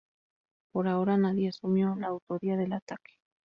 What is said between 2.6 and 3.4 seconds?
ataque.